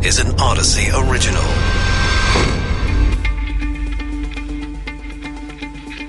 [0.00, 1.42] This is an Audacy original.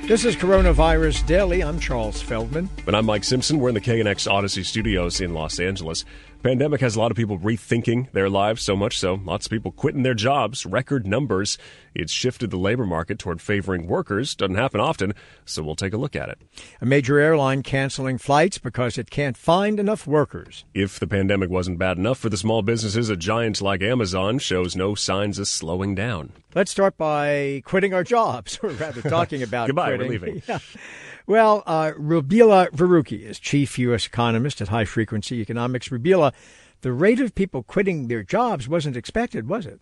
[0.08, 1.63] This is Coronavirus Daily.
[1.63, 2.70] I'm Charles Feldman.
[2.86, 3.60] And I'm Mike Simpson.
[3.60, 6.05] We're in the KNX Audacy studios in Los Angeles.
[6.41, 9.74] Pandemic has a lot of people rethinking their lives so much so, lots of people
[9.74, 11.58] quitting their jobs, record numbers.
[11.94, 14.35] It's shifted the labor market toward favoring workers.
[14.35, 15.13] Doesn't happen often,
[15.44, 16.39] so we'll take a look at it.
[16.80, 20.63] A major airline canceling flights because it can't find enough workers.
[20.73, 24.77] If the pandemic wasn't bad enough for the small businesses, a giant like Amazon shows
[24.77, 26.31] no signs of slowing down.
[26.55, 30.07] Let's start by quitting our jobs, or rather talking about Goodbye, quitting.
[30.07, 30.43] we're leaving.
[30.48, 30.59] Yeah.
[31.27, 34.07] Well, uh, Rubeela Farooqi is chief U.S.
[34.07, 35.90] economist at High Frequency Economics.
[35.90, 36.28] Rubila,
[36.81, 39.81] the rate of people quitting their jobs wasn't expected, was it?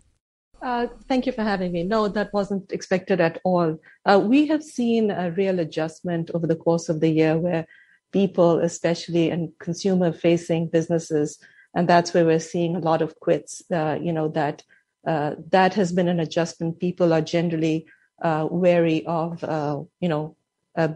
[0.60, 1.84] Uh, thank you for having me.
[1.84, 3.78] No, that wasn't expected at all.
[4.04, 7.66] Uh, we have seen a real adjustment over the course of the year where
[8.12, 11.38] people, especially in consumer facing businesses,
[11.74, 14.64] and that's where we're seeing a lot of quits, uh, you know, that
[15.06, 16.80] uh, that has been an adjustment.
[16.80, 17.86] People are generally
[18.20, 20.34] uh, wary of, uh, you know,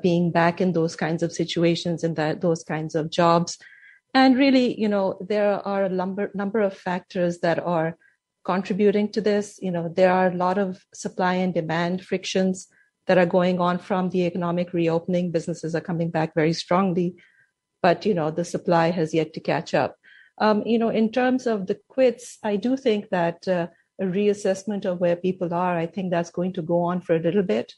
[0.01, 3.59] being back in those kinds of situations and that those kinds of jobs.
[4.15, 7.97] And really, you know, there are a number number of factors that are
[8.45, 9.59] contributing to this.
[9.63, 12.69] You know, there are a lot of supply and demand frictions
[13.07, 15.31] that are going on from the economic reopening.
[15.31, 17.17] Businesses are coming back very strongly,
[17.83, 19.97] but you know, the supply has yet to catch up.
[20.39, 23.69] Um, you know, in terms of the quits, I do think that uh,
[24.01, 27.21] a reassessment of where people are, I think that's going to go on for a
[27.21, 27.75] little bit.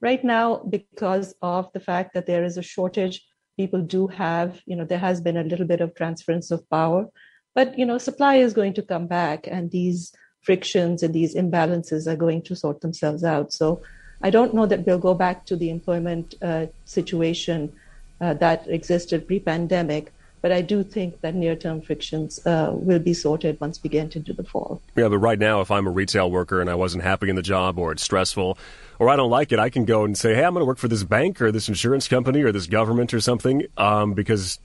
[0.00, 3.24] Right now, because of the fact that there is a shortage,
[3.56, 7.08] people do have, you know, there has been a little bit of transference of power,
[7.54, 12.06] but, you know, supply is going to come back and these frictions and these imbalances
[12.06, 13.52] are going to sort themselves out.
[13.52, 13.82] So
[14.22, 17.72] I don't know that we'll go back to the employment uh, situation
[18.20, 20.13] uh, that existed pre pandemic
[20.44, 24.34] but I do think that near-term frictions uh, will be sorted once we get into
[24.34, 24.82] the fall.
[24.94, 27.40] Yeah, but right now, if I'm a retail worker and I wasn't happy in the
[27.40, 28.58] job, or it's stressful,
[28.98, 30.76] or I don't like it, I can go and say, "Hey, I'm going to work
[30.76, 34.58] for this bank or this insurance company or this government or something," um, because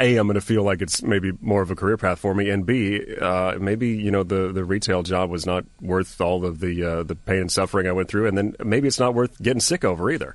[0.00, 2.48] a, I'm going to feel like it's maybe more of a career path for me,
[2.48, 6.60] and B, uh, maybe you know the the retail job was not worth all of
[6.60, 9.42] the uh, the pain and suffering I went through, and then maybe it's not worth
[9.42, 10.34] getting sick over either.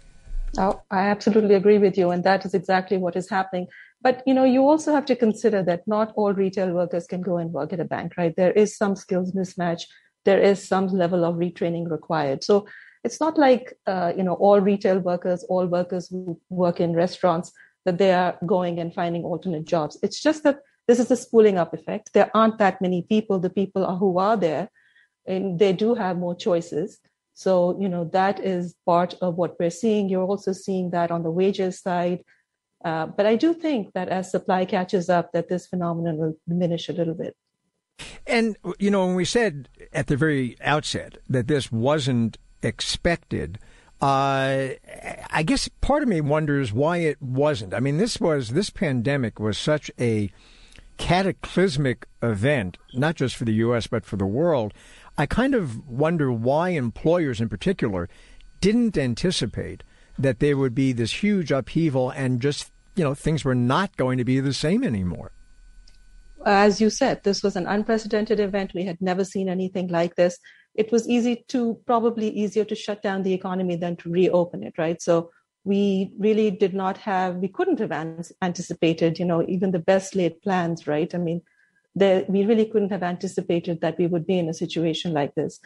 [0.58, 3.68] Oh, I absolutely agree with you, and that is exactly what is happening.
[4.02, 7.38] But you know, you also have to consider that not all retail workers can go
[7.38, 8.36] and work at a bank, right?
[8.36, 9.84] There is some skills mismatch.
[10.26, 12.44] There is some level of retraining required.
[12.44, 12.68] So
[13.04, 17.52] it's not like uh, you know all retail workers, all workers who work in restaurants
[17.86, 19.98] that they are going and finding alternate jobs.
[20.04, 22.14] It's just that this is a spooling up effect.
[22.14, 23.40] There aren't that many people.
[23.40, 24.70] The people who are there,
[25.26, 27.00] and they do have more choices.
[27.34, 30.10] So you know that is part of what we're seeing.
[30.10, 32.24] You're also seeing that on the wages side
[32.84, 36.90] uh, but I do think that as supply catches up, that this phenomenon will diminish
[36.90, 37.36] a little bit.
[38.26, 43.60] And you know, when we said at the very outset that this wasn't expected,
[44.02, 44.70] uh,
[45.30, 47.74] I guess part of me wonders why it wasn't.
[47.74, 50.32] I mean, this was this pandemic was such a
[50.98, 53.88] cataclysmic event, not just for the U.S.
[53.88, 54.74] but for the world.
[55.18, 58.08] I kind of wonder why employers, in particular,
[58.62, 59.84] didn't anticipate
[60.20, 64.18] that there would be this huge upheaval and just, you know, things were not going
[64.18, 65.32] to be the same anymore.
[66.46, 68.74] As you said, this was an unprecedented event.
[68.74, 70.38] We had never seen anything like this.
[70.76, 74.74] It was easy to, probably easier to shut down the economy than to reopen it,
[74.78, 75.02] right?
[75.02, 75.32] So
[75.64, 77.92] we really did not have, we couldn't have
[78.42, 81.14] anticipated, you know, even the best laid plans, right?
[81.14, 81.42] I mean,
[81.96, 85.60] there, we really couldn't have anticipated that we would be in a situation like this.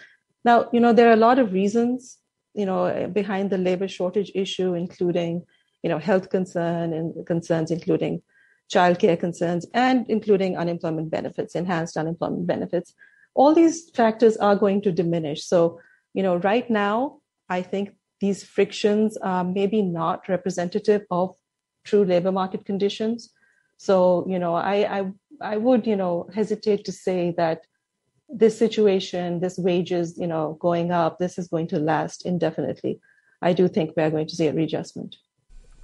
[0.45, 2.17] Now, you know, there are a lot of reasons
[2.53, 5.43] you know, eh, behind the labor shortage issue, including,
[5.81, 8.21] you know, health concern and concerns, including
[8.71, 12.93] childcare concerns and including unemployment benefits, enhanced unemployment benefits.
[13.35, 15.43] All these factors are going to diminish.
[15.45, 15.79] So,
[16.13, 17.19] you know, right now,
[17.49, 21.35] I think these frictions are maybe not representative of
[21.83, 23.31] true labor market conditions.
[23.77, 25.11] So, you know, I, I,
[25.41, 27.65] I would, you know, hesitate to say that
[28.33, 32.99] this situation, this wages, you know, going up, this is going to last indefinitely.
[33.41, 35.15] I do think we are going to see a readjustment.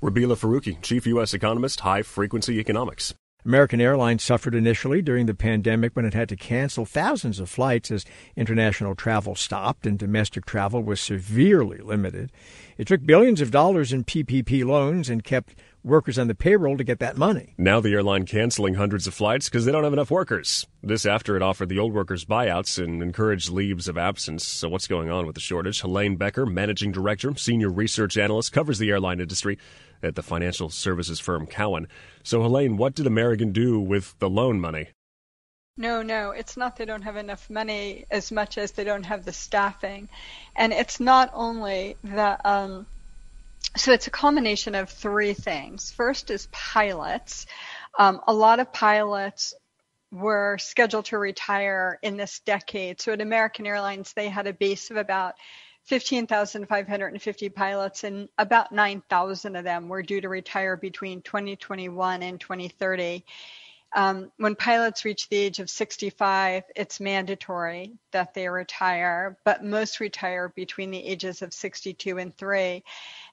[0.01, 1.33] Rubeela Farooqi, Chief U.S.
[1.33, 3.13] Economist, High Frequency Economics.
[3.45, 7.89] American Airlines suffered initially during the pandemic when it had to cancel thousands of flights
[7.89, 8.05] as
[8.35, 12.33] international travel stopped and domestic travel was severely limited.
[12.77, 16.83] It took billions of dollars in PPP loans and kept workers on the payroll to
[16.83, 17.53] get that money.
[17.57, 20.67] Now the airline canceling hundreds of flights because they don't have enough workers.
[20.83, 24.45] This after it offered the old workers buyouts and encouraged leaves of absence.
[24.45, 25.81] So what's going on with the shortage?
[25.81, 29.57] Helene Becker, managing director, senior research analyst, covers the airline industry
[30.01, 31.87] at the financial services firm Cowen.
[32.23, 34.89] So Helene, what did American do with the loan money?
[35.77, 39.23] No, no, it's not they don't have enough money as much as they don't have
[39.23, 40.09] the staffing.
[40.53, 42.85] And it's not only that, um,
[43.77, 45.91] so it's a combination of three things.
[45.91, 47.45] First is pilots.
[47.97, 49.53] Um, a lot of pilots
[50.11, 52.99] were scheduled to retire in this decade.
[52.99, 55.35] So at American Airlines, they had a base of about
[55.85, 63.25] 15,550 pilots, and about 9,000 of them were due to retire between 2021 and 2030.
[63.93, 69.99] Um, when pilots reach the age of 65, it's mandatory that they retire, but most
[69.99, 72.83] retire between the ages of 62 and 3.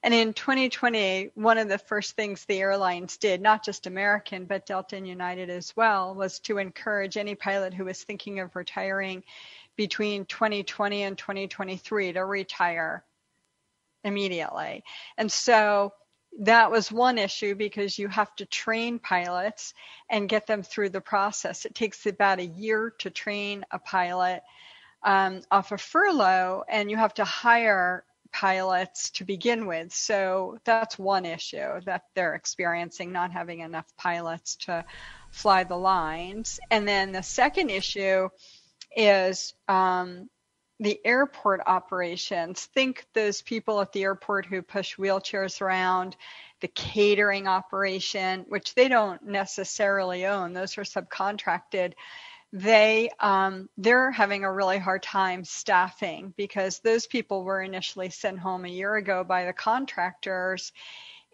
[0.01, 4.65] And in 2020, one of the first things the airlines did, not just American, but
[4.65, 9.23] Delta and United as well, was to encourage any pilot who was thinking of retiring
[9.75, 13.03] between 2020 and 2023 to retire
[14.03, 14.83] immediately.
[15.17, 15.93] And so
[16.39, 19.73] that was one issue because you have to train pilots
[20.09, 21.65] and get them through the process.
[21.65, 24.43] It takes about a year to train a pilot
[25.03, 29.93] um, off a furlough, and you have to hire pilots to begin with.
[29.93, 34.85] So that's one issue that they're experiencing, not having enough pilots to
[35.31, 36.59] fly the lines.
[36.69, 38.29] And then the second issue
[38.95, 40.29] is um,
[40.79, 42.65] the airport operations.
[42.65, 46.15] Think those people at the airport who push wheelchairs around,
[46.61, 51.93] the catering operation, which they don't necessarily own, those are subcontracted.
[52.53, 58.39] They um, they're having a really hard time staffing because those people were initially sent
[58.39, 60.71] home a year ago by the contractors,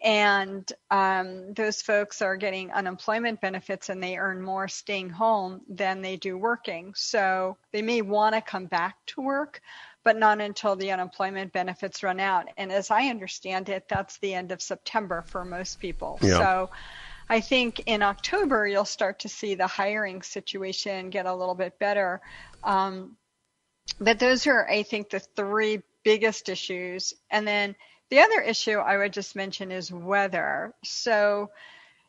[0.04, 6.02] and um, those folks are getting unemployment benefits and they earn more staying home than
[6.02, 6.92] they do working.
[6.94, 9.62] So they may want to come back to work,
[10.04, 12.48] but not until the unemployment benefits run out.
[12.58, 16.18] And as I understand it, that's the end of September for most people.
[16.20, 16.38] Yeah.
[16.38, 16.70] So
[17.30, 21.78] I think in October, you'll start to see the hiring situation get a little bit
[21.78, 22.20] better.
[22.62, 23.16] Um,
[23.98, 27.14] but those are, I think, the three biggest issues.
[27.30, 27.74] And then
[28.10, 30.74] the other issue I would just mention is weather.
[30.84, 31.50] So,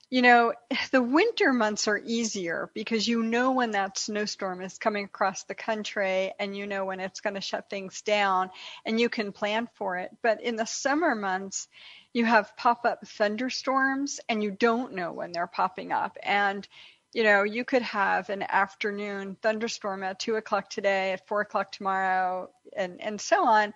[0.09, 0.53] you know,
[0.91, 5.55] the winter months are easier because you know when that snowstorm is coming across the
[5.55, 8.49] country and you know when it's going to shut things down
[8.85, 10.11] and you can plan for it.
[10.21, 11.67] But in the summer months,
[12.13, 16.17] you have pop up thunderstorms and you don't know when they're popping up.
[16.21, 16.67] And
[17.13, 21.71] you know, you could have an afternoon thunderstorm at two o'clock today, at four o'clock
[21.71, 23.73] tomorrow, and, and so on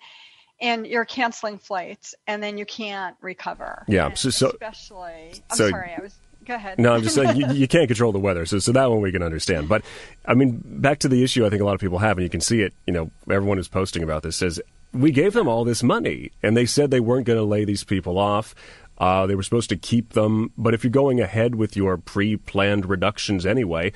[0.61, 3.83] and you're canceling flights and then you can't recover.
[3.87, 4.13] Yeah.
[4.13, 6.15] So, so, especially, I'm so, sorry, I was,
[6.45, 6.79] go ahead.
[6.79, 8.45] No, I'm just saying you, you, can't control the weather.
[8.45, 9.69] So, so that one we can understand.
[9.69, 9.83] But
[10.25, 12.29] I mean, back to the issue I think a lot of people have, and you
[12.29, 14.59] can see it, you know, everyone who's posting about this says,
[14.93, 17.83] we gave them all this money and they said they weren't going to lay these
[17.83, 18.55] people off.
[18.97, 20.51] Uh, they were supposed to keep them.
[20.57, 23.93] But if you're going ahead with your pre planned reductions anyway,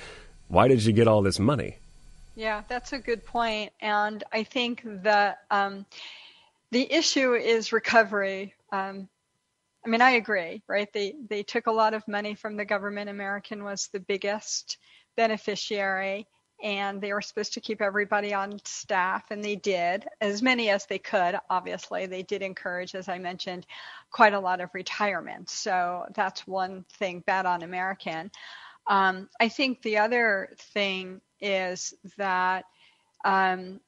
[0.47, 1.77] why did you get all this money?
[2.35, 3.73] Yeah, that's a good point.
[3.81, 5.85] And I think that, um,
[6.73, 8.55] the issue is recovery.
[8.71, 9.07] Um,
[9.85, 10.91] I mean, I agree, right?
[10.91, 13.09] They they took a lot of money from the government.
[13.09, 14.77] American was the biggest
[15.15, 16.25] beneficiary,
[16.63, 20.85] and they were supposed to keep everybody on staff, and they did as many as
[20.87, 21.37] they could.
[21.49, 23.67] Obviously, they did encourage, as I mentioned,
[24.09, 25.49] quite a lot of retirement.
[25.49, 28.31] So that's one thing bad on American.
[28.87, 32.65] Um, I think the other thing is that
[33.25, 33.79] um,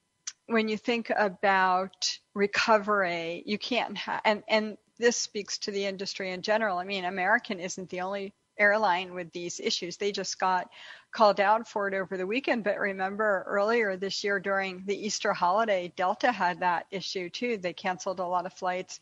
[0.47, 6.31] when you think about recovery, you can't have, and, and this speaks to the industry
[6.31, 6.77] in general.
[6.77, 9.97] I mean, American isn't the only airline with these issues.
[9.97, 10.69] They just got
[11.15, 12.63] called out for it over the weekend.
[12.65, 17.57] But remember earlier this year during the Easter holiday, Delta had that issue too.
[17.57, 18.99] They canceled a lot of flights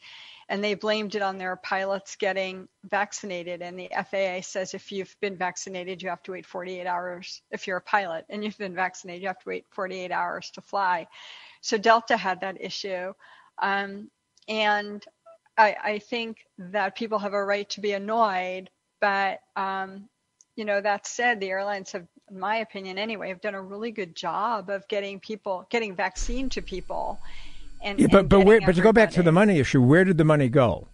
[0.47, 3.63] and they blamed it on their pilots getting vaccinated.
[3.63, 7.41] And the FAA says if you've been vaccinated, you have to wait 48 hours.
[7.49, 10.61] If you're a pilot and you've been vaccinated, you have to wait 48 hours to
[10.61, 11.07] fly.
[11.61, 13.13] So Delta had that issue.
[13.59, 14.11] Um,
[14.47, 15.03] and
[15.57, 20.09] I, I, think that people have a right to be annoyed, but um,
[20.55, 23.91] you know that said, the airlines have, in my opinion, anyway, have done a really
[23.91, 27.19] good job of getting people, getting vaccine to people.
[27.81, 30.03] And, yeah, but and but where, but to go back to the money issue, where
[30.03, 30.87] did the money go?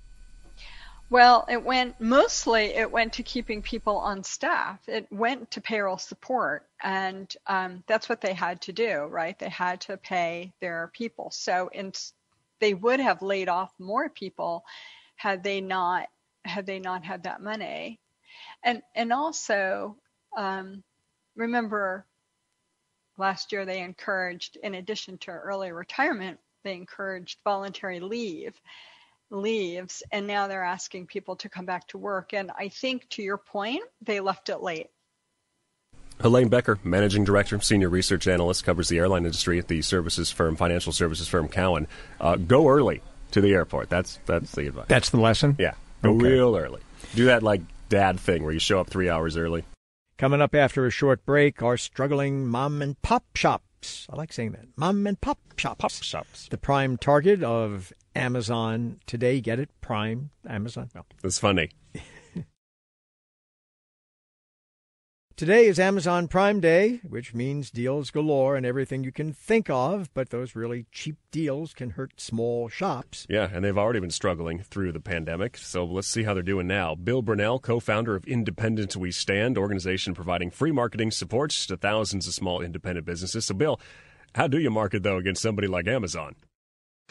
[1.11, 4.79] Well, it went mostly it went to keeping people on staff.
[4.87, 9.37] It went to payroll support, and um, that's what they had to do, right?
[9.37, 11.31] They had to pay their people.
[11.31, 11.93] So, in,
[12.59, 14.63] they would have laid off more people
[15.15, 16.09] had they not
[16.45, 17.99] had they not had that money,
[18.63, 19.95] and and also
[20.37, 20.83] um,
[21.35, 22.05] remember
[23.17, 28.59] last year they encouraged, in addition to early retirement, they encouraged voluntary leave
[29.31, 33.21] leaves and now they're asking people to come back to work and i think to
[33.21, 34.87] your point they left it late
[36.21, 40.57] Helene Becker, Managing Director, Senior Research Analyst, covers the airline industry at the services firm,
[40.57, 41.87] financial services firm Cowen.
[42.19, 43.01] Uh, go early
[43.31, 43.89] to the airport.
[43.89, 44.87] That's that's the advice.
[44.89, 45.55] That's the lesson?
[45.57, 45.75] Yeah.
[46.03, 46.27] Go Okay.
[46.31, 46.81] real early.
[47.15, 49.65] Do that like dad thing where you show up three hours early.
[50.17, 54.07] Coming up after a short break, our struggling mom and pop shops.
[54.09, 54.65] I like saying that.
[54.75, 55.79] Mom and pop shops.
[55.79, 56.47] Pop shops.
[56.49, 59.39] The prime target of Amazon today.
[59.41, 59.69] Get it?
[59.81, 60.89] Prime Amazon.
[60.93, 61.05] No.
[61.23, 61.69] It's funny.
[65.39, 70.13] Today is Amazon Prime Day, which means deals galore and everything you can think of,
[70.13, 73.25] but those really cheap deals can hurt small shops.
[73.29, 75.55] Yeah, and they've already been struggling through the pandemic.
[75.55, 76.93] So let's see how they're doing now.
[76.93, 82.33] Bill Brunelle, co-founder of Independent We Stand, organization providing free marketing supports to thousands of
[82.33, 83.45] small independent businesses.
[83.45, 83.79] So, Bill,
[84.35, 86.35] how do you market though against somebody like Amazon?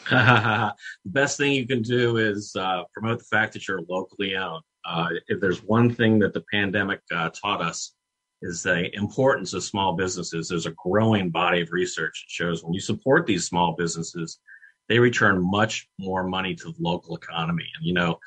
[0.07, 4.61] the best thing you can do is uh, promote the fact that you're locally owned.
[4.85, 7.95] Uh, if there's one thing that the pandemic uh, taught us
[8.41, 10.47] is the importance of small businesses.
[10.47, 14.39] There's a growing body of research that shows when you support these small businesses,
[14.87, 17.65] they return much more money to the local economy.
[17.77, 18.19] And you know,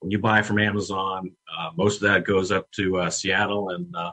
[0.00, 3.94] when you buy from Amazon, uh, most of that goes up to uh, Seattle and
[3.94, 4.12] uh,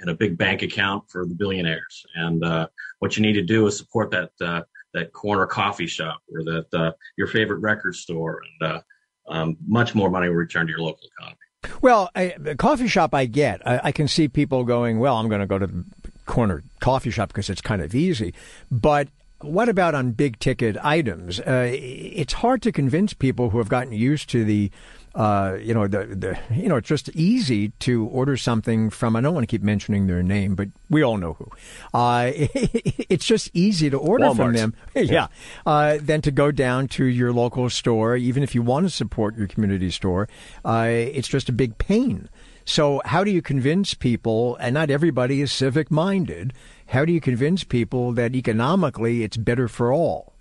[0.00, 2.04] in a big bank account for the billionaires.
[2.14, 4.62] And uh, what you need to do is support that uh,
[4.94, 8.82] that corner coffee shop or that uh, your favorite record store, and
[9.28, 11.38] um, much more money will return to your local economy.
[11.80, 15.28] Well, I, the coffee shop I get, I, I can see people going, well, I'm
[15.28, 15.84] going to go to the
[16.26, 18.34] corner coffee shop because it's kind of easy.
[18.70, 19.08] But
[19.40, 21.40] what about on big ticket items?
[21.40, 24.70] Uh, it's hard to convince people who have gotten used to the,
[25.14, 29.20] uh, you know, the, the, you know, it's just easy to order something from, I
[29.20, 31.48] don't want to keep mentioning their name, but we all know who.
[31.92, 34.56] Uh, it's just easy to order from Walmart.
[34.56, 34.74] them.
[34.94, 35.28] Yeah.
[35.64, 39.36] Uh, than to go down to your local store, even if you want to support
[39.36, 40.28] your community store.
[40.64, 42.28] Uh, it's just a big pain.
[42.64, 46.52] So, how do you convince people, and not everybody is civic minded,
[46.88, 50.34] how do you convince people that economically it's better for all?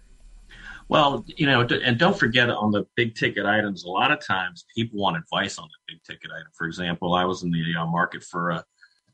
[0.90, 4.66] Well, you know, and don't forget on the big ticket items, a lot of times
[4.74, 6.48] people want advice on the big ticket item.
[6.54, 8.64] For example, I was in the uh, market for a,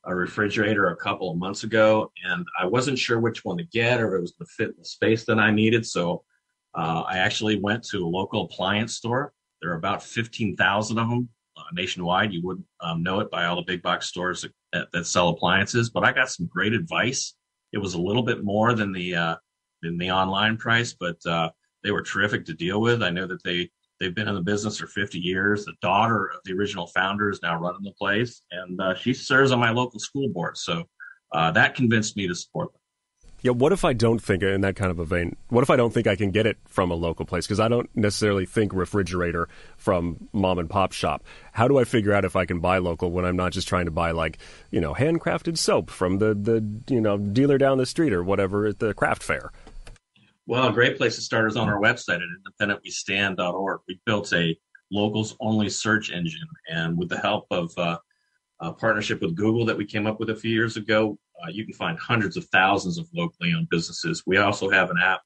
[0.05, 3.99] a refrigerator a couple of months ago, and I wasn't sure which one to get
[3.99, 5.83] or if it was the fit and the space that I needed.
[5.83, 6.23] So
[6.75, 9.33] uh, I actually went to a local appliance store.
[9.59, 12.33] There are about 15,000 of them uh, nationwide.
[12.33, 15.29] You wouldn't um, know it by all the big box stores that, that, that sell
[15.29, 17.33] appliances, but I got some great advice.
[17.71, 19.35] It was a little bit more than the uh,
[19.81, 21.49] than the online price, but uh,
[21.83, 23.03] they were terrific to deal with.
[23.03, 25.65] I know that they they've been in the business for 50 years.
[25.65, 29.51] The daughter of the original founder is now running the place, and uh, she serves
[29.51, 30.57] on my local school board.
[30.57, 30.85] So
[31.31, 32.79] uh, that convinced me to support them.
[33.43, 35.35] Yeah, what if I don't think in that kind of a vein?
[35.49, 37.45] What if I don't think I can get it from a local place?
[37.45, 41.25] Because I don't necessarily think refrigerator from mom and pop shop.
[41.51, 43.83] How do I figure out if I can buy local when I'm not just trying
[43.83, 44.37] to buy like
[44.71, 48.65] you know handcrafted soap from the the you know dealer down the street or whatever
[48.65, 49.51] at the craft fair?
[50.45, 53.81] Well, a great place to start is on our website at independentwestand.org.
[53.87, 54.57] We built a
[54.91, 57.97] locals only search engine, and with the help of uh,
[58.59, 61.65] a partnership with Google that we came up with a few years ago, uh, you
[61.65, 64.23] can find hundreds of thousands of locally owned businesses.
[64.25, 65.21] We also have an app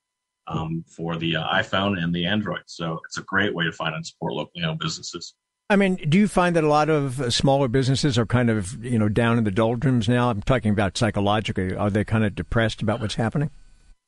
[0.45, 3.95] um, for the uh, iPhone and the Android, so it's a great way to find
[3.95, 5.33] and support locally owned businesses.
[5.69, 8.85] I mean, do you find that a lot of uh, smaller businesses are kind of,
[8.85, 10.29] you know, down in the doldrums now?
[10.29, 11.75] I'm talking about psychologically.
[11.75, 13.49] Are they kind of depressed about what's happening?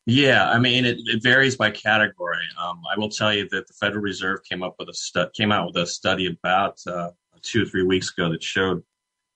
[0.10, 2.42] Yeah, I mean it, it varies by category.
[2.60, 5.51] Um, I will tell you that the Federal Reserve came up with a stu- came
[5.51, 7.12] out with a study about uh,
[7.44, 8.82] two or three weeks ago that showed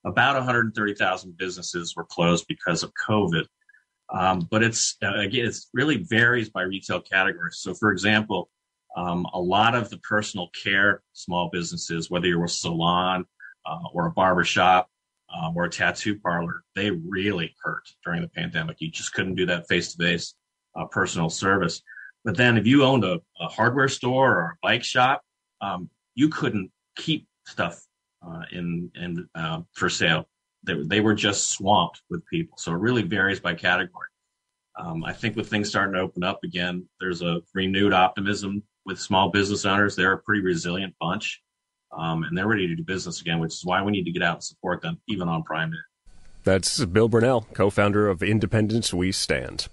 [0.03, 3.45] about 130,000 businesses were closed because of COVID.
[4.11, 7.51] Um, but it's uh, again, it really varies by retail category.
[7.51, 8.49] So, for example,
[8.97, 13.25] um, a lot of the personal care small businesses, whether you're a salon
[13.63, 14.89] uh, or a barber shop
[15.31, 18.77] um, or a tattoo parlor, they really hurt during the pandemic.
[18.79, 20.33] You just couldn't do that face to face
[20.91, 21.81] personal service.
[22.23, 25.21] But then, if you owned a, a hardware store or a bike shop,
[25.61, 27.81] um, you couldn't keep stuff
[28.25, 30.27] uh, in in uh, for sale.
[30.65, 32.57] They, they were just swamped with people.
[32.57, 34.07] So it really varies by category.
[34.79, 38.99] Um, I think with things starting to open up again, there's a renewed optimism with
[38.99, 39.95] small business owners.
[39.95, 41.41] They're a pretty resilient bunch,
[41.91, 44.23] um, and they're ready to do business again, which is why we need to get
[44.23, 45.77] out and support them, even on Prime Day.
[46.43, 49.67] That's Bill Brunelle, co-founder of Independent We Stand.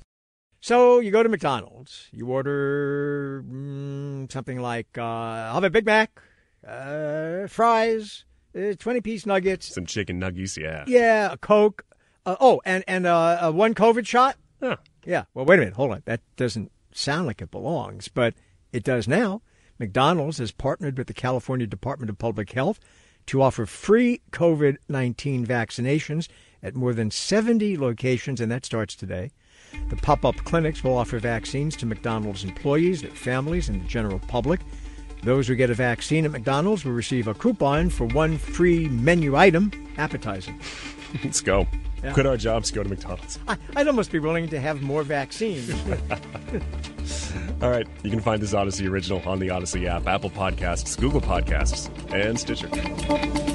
[0.60, 5.86] So you go to McDonald's, you order mm, something like uh, I'll have a Big
[5.86, 6.20] Mac,
[6.66, 8.24] uh, fries,
[8.54, 10.84] uh, twenty piece nuggets, Some chicken nuggets, yeah.
[10.86, 11.84] yeah, a Coke.
[12.26, 14.36] Uh, oh, and and uh, uh, one COVID shot.
[14.62, 14.76] Huh.
[15.04, 15.24] Yeah.
[15.32, 15.74] Well, wait a minute.
[15.74, 16.02] Hold on.
[16.04, 18.34] That doesn't sound like it belongs, but
[18.72, 19.40] it does now.
[19.78, 22.78] McDonald's has partnered with the California Department of Public Health
[23.26, 26.28] to offer free COVID 19 vaccinations
[26.62, 29.30] at more than 70 locations, and that starts today.
[29.88, 34.20] The pop up clinics will offer vaccines to McDonald's employees, their families, and the general
[34.20, 34.60] public.
[35.22, 39.36] Those who get a vaccine at McDonald's will receive a coupon for one free menu
[39.36, 40.54] item, appetizer.
[41.24, 41.66] Let's go.
[42.02, 42.14] Yeah.
[42.14, 43.38] Quit our jobs, go to McDonald's.
[43.46, 45.70] I, I'd almost be willing to have more vaccines.
[47.62, 47.86] All right.
[48.02, 52.40] You can find this Audacy original on the Audacy app, Apple Podcasts, Google Podcasts, and
[52.40, 53.49] Stitcher.